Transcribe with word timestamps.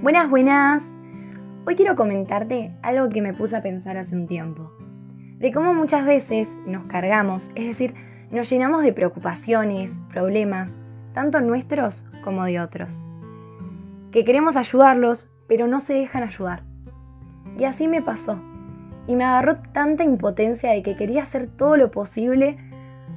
Buenas, 0.00 0.30
buenas. 0.30 0.84
Hoy 1.66 1.74
quiero 1.74 1.96
comentarte 1.96 2.72
algo 2.82 3.08
que 3.08 3.20
me 3.20 3.34
puse 3.34 3.56
a 3.56 3.62
pensar 3.62 3.96
hace 3.96 4.14
un 4.14 4.28
tiempo. 4.28 4.70
De 5.40 5.52
cómo 5.52 5.74
muchas 5.74 6.06
veces 6.06 6.54
nos 6.66 6.84
cargamos, 6.84 7.50
es 7.56 7.66
decir, 7.66 7.94
nos 8.30 8.48
llenamos 8.48 8.84
de 8.84 8.92
preocupaciones, 8.92 9.98
problemas, 10.08 10.76
tanto 11.14 11.40
nuestros 11.40 12.04
como 12.22 12.44
de 12.44 12.60
otros. 12.60 13.04
Que 14.12 14.24
queremos 14.24 14.54
ayudarlos, 14.54 15.28
pero 15.48 15.66
no 15.66 15.80
se 15.80 15.94
dejan 15.94 16.22
ayudar. 16.22 16.62
Y 17.58 17.64
así 17.64 17.88
me 17.88 18.00
pasó. 18.00 18.40
Y 19.08 19.16
me 19.16 19.24
agarró 19.24 19.56
tanta 19.72 20.04
impotencia 20.04 20.70
de 20.70 20.84
que 20.84 20.94
quería 20.94 21.24
hacer 21.24 21.48
todo 21.48 21.76
lo 21.76 21.90
posible 21.90 22.56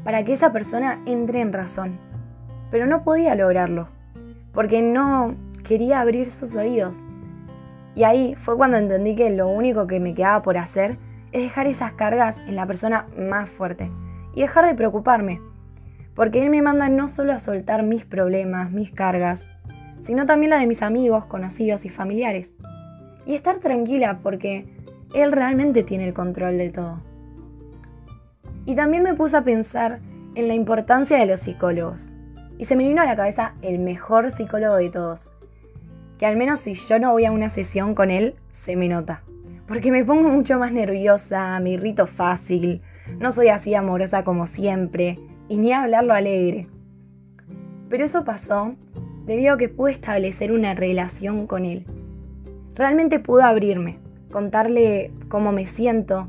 para 0.04 0.26
que 0.26 0.34
esa 0.34 0.52
persona 0.52 1.00
entre 1.06 1.42
en 1.42 1.54
razón. 1.54 2.00
Pero 2.72 2.88
no 2.88 3.04
podía 3.04 3.36
lograrlo, 3.36 3.88
porque 4.52 4.82
no, 4.82 5.36
quería 5.72 6.02
abrir 6.02 6.32
sus 6.32 6.58
oídos. 6.58 6.98
Y 7.96 8.04
ahí 8.04 8.36
fue 8.36 8.58
cuando 8.58 8.76
entendí 8.76 9.16
que 9.16 9.30
lo 9.30 9.48
único 9.48 9.88
que 9.88 10.02
me 10.02 10.14
quedaba 10.14 10.42
por 10.42 10.58
hacer 10.58 10.98
es 11.32 11.44
dejar 11.44 11.66
esas 11.66 11.94
cargas 11.94 12.40
en 12.40 12.58
la 12.58 12.66
persona 12.66 13.08
más 13.18 13.50
fuerte 13.50 13.90
y 14.36 14.42
dejar 14.42 14.66
de 14.66 14.76
preocuparme. 14.76 15.40
Porque 16.14 16.44
Él 16.44 16.50
me 16.50 16.62
manda 16.62 16.90
no 16.90 17.08
solo 17.08 17.32
a 17.32 17.40
soltar 17.40 17.84
mis 17.84 18.04
problemas, 18.04 18.70
mis 18.70 18.92
cargas, 18.92 19.50
sino 20.02 20.26
también 20.26 20.50
la 20.50 20.60
de 20.60 20.68
mis 20.68 20.82
amigos, 20.82 21.24
conocidos 21.24 21.86
y 21.86 21.90
familiares. 21.90 22.54
Y 23.26 23.36
estar 23.36 23.60
tranquila 23.60 24.20
porque 24.22 24.66
Él 25.14 25.32
realmente 25.32 25.84
tiene 25.84 26.06
el 26.06 26.14
control 26.14 26.58
de 26.58 26.70
todo. 26.70 27.00
Y 28.66 28.76
también 28.76 29.04
me 29.04 29.14
puse 29.14 29.38
a 29.38 29.46
pensar 29.46 30.02
en 30.36 30.50
la 30.50 30.54
importancia 30.54 31.18
de 31.18 31.28
los 31.28 31.40
psicólogos. 31.40 32.12
Y 32.58 32.66
se 32.66 32.76
me 32.76 32.86
vino 32.86 33.02
a 33.02 33.06
la 33.06 33.16
cabeza 33.16 33.54
el 33.62 33.80
mejor 33.80 34.32
psicólogo 34.32 34.76
de 34.76 34.90
todos, 34.90 35.32
que 36.22 36.28
al 36.28 36.38
menos 36.38 36.60
si 36.60 36.76
yo 36.76 37.00
no 37.00 37.14
voy 37.14 37.26
a 37.26 37.32
una 37.32 37.50
sesión 37.50 37.96
con 37.96 38.12
él, 38.12 38.36
se 38.52 38.76
me 38.76 38.88
nota. 38.88 39.24
Porque 39.68 39.92
me 39.92 40.06
pongo 40.06 40.30
mucho 40.30 40.60
más 40.60 40.72
nerviosa, 40.72 41.60
me 41.60 41.72
irrito 41.72 42.06
fácil, 42.06 42.84
no 43.18 43.32
soy 43.32 43.48
así 43.48 43.74
amorosa 43.74 44.24
como 44.24 44.46
siempre, 44.46 45.18
y 45.50 45.58
ni 45.58 45.74
hablarlo 45.74 46.14
alegre. 46.14 46.68
Pero 47.90 48.06
eso 48.06 48.24
pasó 48.24 48.76
debido 49.26 49.56
a 49.56 49.58
que 49.58 49.68
pude 49.68 49.94
establecer 49.94 50.52
una 50.52 50.76
relación 50.76 51.48
con 51.48 51.66
él. 51.66 51.88
Realmente 52.76 53.18
pude 53.18 53.42
abrirme, 53.42 53.98
contarle 54.32 55.12
cómo 55.28 55.52
me 55.52 55.66
siento 55.66 56.28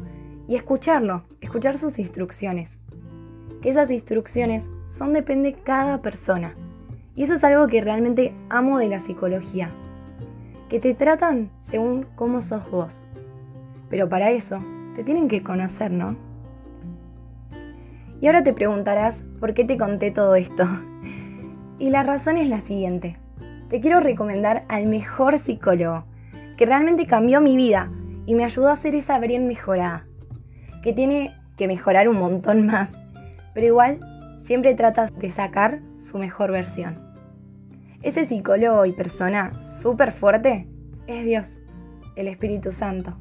y 0.48 0.57
escucharlo, 0.57 1.25
escuchar 1.43 1.77
sus 1.77 1.98
instrucciones. 1.98 2.81
Que 3.61 3.69
esas 3.69 3.91
instrucciones 3.91 4.70
son 4.87 5.13
depende 5.13 5.51
de 5.51 5.59
cada 5.59 6.01
persona. 6.01 6.55
Y 7.15 7.25
eso 7.25 7.35
es 7.35 7.45
algo 7.45 7.67
que 7.67 7.83
realmente 7.83 8.35
amo 8.48 8.79
de 8.79 8.89
la 8.89 8.98
psicología 8.98 9.70
que 10.73 10.81
te 10.81 10.95
tratan 10.95 11.51
según 11.59 12.06
cómo 12.15 12.41
sos 12.41 12.70
vos. 12.70 13.05
Pero 13.91 14.09
para 14.09 14.31
eso 14.31 14.65
te 14.97 15.05
tienen 15.05 15.29
que 15.29 15.42
conocer, 15.42 15.91
¿no? 15.91 16.17
Y 18.23 18.27
ahora 18.27 18.42
te 18.42 18.55
preguntarás 18.55 19.23
por 19.39 19.53
qué 19.53 19.67
te 19.67 19.77
conté 19.77 20.11
todo 20.11 20.34
esto. 20.34 20.67
Y 21.79 21.91
la 21.91 22.03
razón 22.05 22.39
es 22.39 22.48
la 22.48 22.62
siguiente. 22.62 23.19
Te 23.69 23.83
quiero 23.83 24.01
recomendar 24.01 24.64
al 24.69 24.87
mejor 24.87 25.39
psicólogo, 25.39 26.05
que 26.56 26.64
realmente 26.64 27.05
cambió 27.05 27.42
mi 27.42 27.55
vida 27.55 27.91
y 28.25 28.34
me 28.34 28.45
ayudó 28.45 28.70
a 28.70 28.77
ser 28.77 28.95
esa 28.95 29.19
Brian 29.19 29.47
mejorada, 29.47 30.07
que 30.83 30.95
tiene 30.95 31.34
que 31.59 31.69
mejorar 31.69 32.09
un 32.09 32.19
montón 32.19 32.64
más, 32.64 32.92
pero 33.53 33.67
igual 33.67 34.01
siempre 34.41 34.75
trata 34.75 35.09
de 35.09 35.31
sacar 35.31 35.81
su 35.98 36.17
mejor 36.17 36.51
versión. 36.51 37.12
Ese 38.03 38.25
psicólogo 38.25 38.84
y 38.84 38.92
persona 38.92 39.53
súper 39.62 40.11
fuerte 40.11 40.67
es 41.06 41.25
Dios, 41.25 41.61
el 42.17 42.27
Espíritu 42.27 42.73
Santo. 42.73 43.17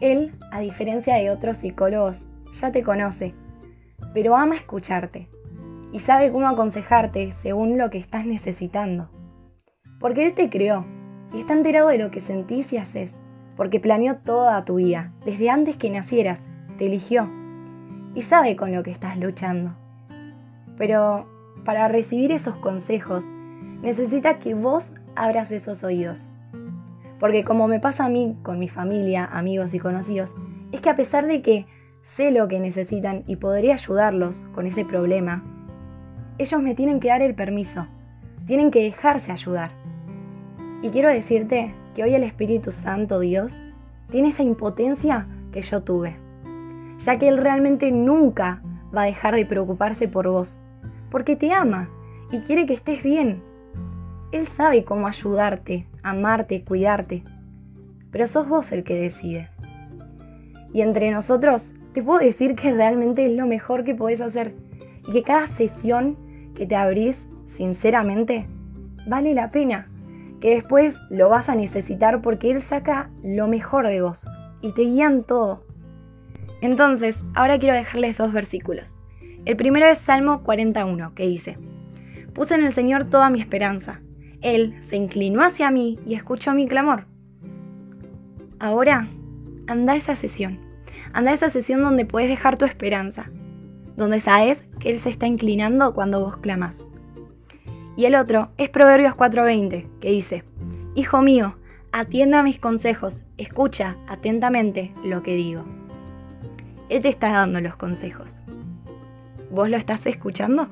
Él, 0.00 0.34
a 0.50 0.60
diferencia 0.60 1.16
de 1.16 1.30
otros 1.30 1.58
psicólogos, 1.58 2.26
ya 2.54 2.72
te 2.72 2.82
conoce, 2.82 3.34
pero 4.14 4.34
ama 4.34 4.54
escucharte 4.54 5.28
y 5.92 6.00
sabe 6.00 6.32
cómo 6.32 6.48
aconsejarte 6.48 7.32
según 7.32 7.76
lo 7.76 7.90
que 7.90 7.98
estás 7.98 8.24
necesitando. 8.24 9.10
Porque 10.00 10.24
Él 10.24 10.34
te 10.34 10.48
creó 10.48 10.86
y 11.34 11.40
está 11.40 11.52
enterado 11.52 11.88
de 11.88 11.98
lo 11.98 12.10
que 12.10 12.20
sentís 12.20 12.72
y 12.72 12.78
haces, 12.78 13.14
porque 13.56 13.78
planeó 13.78 14.16
toda 14.16 14.64
tu 14.64 14.76
vida, 14.76 15.12
desde 15.26 15.50
antes 15.50 15.76
que 15.76 15.90
nacieras, 15.90 16.40
te 16.78 16.86
eligió 16.86 17.30
y 18.14 18.22
sabe 18.22 18.56
con 18.56 18.74
lo 18.74 18.82
que 18.82 18.90
estás 18.90 19.18
luchando. 19.18 19.76
Pero 20.78 21.26
para 21.66 21.88
recibir 21.88 22.32
esos 22.32 22.56
consejos, 22.56 23.26
necesita 23.86 24.40
que 24.40 24.54
vos 24.54 24.92
abras 25.14 25.52
esos 25.52 25.84
oídos. 25.84 26.32
Porque 27.20 27.44
como 27.44 27.68
me 27.68 27.78
pasa 27.78 28.06
a 28.06 28.08
mí 28.08 28.36
con 28.42 28.58
mi 28.58 28.68
familia, 28.68 29.24
amigos 29.24 29.74
y 29.74 29.78
conocidos, 29.78 30.34
es 30.72 30.80
que 30.80 30.90
a 30.90 30.96
pesar 30.96 31.28
de 31.28 31.40
que 31.40 31.66
sé 32.02 32.32
lo 32.32 32.48
que 32.48 32.58
necesitan 32.58 33.22
y 33.28 33.36
podría 33.36 33.74
ayudarlos 33.74 34.44
con 34.56 34.66
ese 34.66 34.84
problema, 34.84 35.44
ellos 36.36 36.60
me 36.60 36.74
tienen 36.74 36.98
que 36.98 37.08
dar 37.08 37.22
el 37.22 37.36
permiso, 37.36 37.86
tienen 38.44 38.72
que 38.72 38.82
dejarse 38.82 39.30
ayudar. 39.30 39.70
Y 40.82 40.88
quiero 40.88 41.08
decirte 41.08 41.72
que 41.94 42.02
hoy 42.02 42.12
el 42.12 42.24
Espíritu 42.24 42.72
Santo 42.72 43.20
Dios 43.20 43.56
tiene 44.10 44.30
esa 44.30 44.42
impotencia 44.42 45.28
que 45.52 45.62
yo 45.62 45.84
tuve, 45.84 46.16
ya 46.98 47.20
que 47.20 47.28
Él 47.28 47.38
realmente 47.38 47.92
nunca 47.92 48.62
va 48.94 49.02
a 49.02 49.06
dejar 49.06 49.36
de 49.36 49.46
preocuparse 49.46 50.08
por 50.08 50.28
vos, 50.28 50.58
porque 51.08 51.36
te 51.36 51.52
ama 51.52 51.88
y 52.32 52.40
quiere 52.40 52.66
que 52.66 52.74
estés 52.74 53.04
bien 53.04 53.45
él 54.36 54.46
sabe 54.46 54.84
cómo 54.84 55.08
ayudarte, 55.08 55.86
amarte, 56.02 56.62
cuidarte. 56.62 57.24
Pero 58.10 58.26
sos 58.26 58.48
vos 58.48 58.70
el 58.72 58.84
que 58.84 58.94
decide. 58.94 59.48
Y 60.72 60.82
entre 60.82 61.10
nosotros, 61.10 61.72
te 61.94 62.02
puedo 62.02 62.18
decir 62.18 62.54
que 62.54 62.72
realmente 62.72 63.26
es 63.26 63.32
lo 63.32 63.46
mejor 63.46 63.82
que 63.82 63.94
podés 63.94 64.20
hacer. 64.20 64.54
Y 65.08 65.12
que 65.12 65.22
cada 65.22 65.46
sesión 65.46 66.16
que 66.54 66.66
te 66.66 66.76
abrís, 66.76 67.28
sinceramente, 67.44 68.46
vale 69.06 69.34
la 69.34 69.50
pena. 69.50 69.88
Que 70.40 70.54
después 70.54 71.00
lo 71.08 71.30
vas 71.30 71.48
a 71.48 71.54
necesitar 71.54 72.20
porque 72.20 72.50
Él 72.50 72.60
saca 72.60 73.10
lo 73.22 73.48
mejor 73.48 73.86
de 73.86 74.02
vos. 74.02 74.28
Y 74.60 74.72
te 74.72 74.82
guían 74.82 75.24
todo. 75.24 75.64
Entonces, 76.60 77.24
ahora 77.34 77.58
quiero 77.58 77.74
dejarles 77.74 78.18
dos 78.18 78.32
versículos. 78.32 78.98
El 79.46 79.56
primero 79.56 79.86
es 79.86 79.98
Salmo 79.98 80.42
41, 80.42 81.14
que 81.14 81.26
dice, 81.26 81.58
Puse 82.34 82.54
en 82.54 82.64
el 82.64 82.72
Señor 82.72 83.04
toda 83.04 83.30
mi 83.30 83.40
esperanza 83.40 84.00
él 84.46 84.76
se 84.80 84.94
inclinó 84.94 85.42
hacia 85.42 85.72
mí 85.72 85.98
y 86.06 86.14
escuchó 86.14 86.54
mi 86.54 86.68
clamor. 86.68 87.06
Ahora, 88.60 89.08
anda 89.66 89.94
a 89.94 89.96
esa 89.96 90.14
sesión. 90.14 90.60
Anda 91.12 91.32
a 91.32 91.34
esa 91.34 91.50
sesión 91.50 91.82
donde 91.82 92.04
puedes 92.04 92.28
dejar 92.28 92.56
tu 92.56 92.64
esperanza, 92.64 93.30
donde 93.96 94.20
sabes 94.20 94.64
que 94.78 94.90
Él 94.90 95.00
se 95.00 95.10
está 95.10 95.26
inclinando 95.26 95.94
cuando 95.94 96.20
vos 96.20 96.36
clamas. 96.36 96.88
Y 97.96 98.04
el 98.04 98.14
otro 98.14 98.50
es 98.56 98.70
Proverbios 98.70 99.16
4:20, 99.16 99.88
que 100.00 100.10
dice, 100.10 100.44
Hijo 100.94 101.22
mío, 101.22 101.56
atienda 101.90 102.40
a 102.40 102.42
mis 102.44 102.60
consejos, 102.60 103.24
escucha 103.38 103.96
atentamente 104.06 104.94
lo 105.02 105.24
que 105.24 105.34
digo. 105.34 105.64
Él 106.88 107.02
te 107.02 107.08
está 107.08 107.32
dando 107.32 107.60
los 107.60 107.74
consejos. 107.74 108.42
¿Vos 109.50 109.70
lo 109.70 109.76
estás 109.76 110.06
escuchando? 110.06 110.68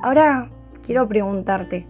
Ahora 0.00 0.48
quiero 0.82 1.08
preguntarte, 1.08 1.86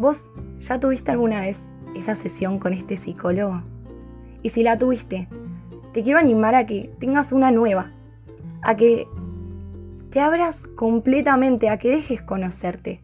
¿Vos 0.00 0.30
ya 0.60 0.80
tuviste 0.80 1.10
alguna 1.10 1.42
vez 1.42 1.68
esa 1.94 2.14
sesión 2.14 2.58
con 2.58 2.72
este 2.72 2.96
psicólogo? 2.96 3.60
Y 4.42 4.48
si 4.48 4.62
la 4.62 4.78
tuviste, 4.78 5.28
te 5.92 6.02
quiero 6.02 6.18
animar 6.18 6.54
a 6.54 6.64
que 6.64 6.90
tengas 6.98 7.32
una 7.32 7.50
nueva, 7.50 7.92
a 8.62 8.76
que 8.76 9.06
te 10.08 10.20
abras 10.20 10.64
completamente, 10.74 11.68
a 11.68 11.76
que 11.76 11.90
dejes 11.90 12.22
conocerte. 12.22 13.02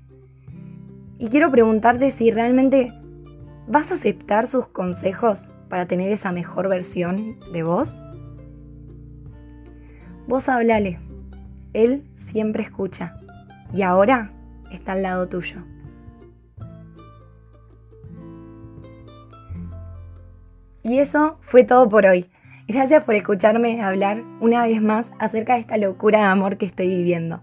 Y 1.19 1.29
quiero 1.29 1.51
preguntarte 1.51 2.11
si 2.11 2.31
realmente 2.31 2.95
vas 3.69 3.91
a 3.91 3.95
aceptar 3.95 4.47
sus 4.47 4.67
consejos 4.67 5.51
para 5.69 5.85
tener 5.85 6.11
esa 6.13 6.33
mejor 6.33 6.71
versión 6.71 7.39
de 7.53 7.63
vos. 7.63 8.01
Vos 10.27 10.49
hablale, 10.49 10.99
él 11.75 12.09
siempre 12.15 12.63
escucha 12.63 13.21
y 13.71 13.83
ahora 13.83 14.33
está 14.71 14.93
al 14.93 15.03
lado 15.03 15.29
tuyo. 15.29 15.63
Y 20.87 21.01
eso 21.01 21.39
fue 21.41 21.65
todo 21.65 21.89
por 21.89 22.07
hoy. 22.07 22.31
Gracias 22.69 23.03
por 23.03 23.17
escucharme 23.17 23.83
hablar 23.83 24.23
una 24.41 24.63
vez 24.63 24.81
más 24.81 25.11
acerca 25.19 25.55
de 25.55 25.61
esta 25.61 25.77
locura 25.79 26.21
de 26.21 26.25
amor 26.27 26.59
que 26.59 26.67
estoy 26.67 26.87
viviendo. 26.87 27.41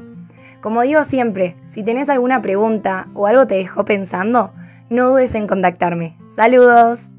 Como 0.61 0.81
digo 0.81 1.03
siempre, 1.03 1.57
si 1.65 1.83
tenés 1.83 2.07
alguna 2.07 2.41
pregunta 2.41 3.07
o 3.13 3.27
algo 3.27 3.45
te 3.45 3.55
dejó 3.55 3.83
pensando, 3.83 4.53
no 4.89 5.09
dudes 5.09 5.35
en 5.35 5.47
contactarme. 5.47 6.17
Saludos. 6.33 7.12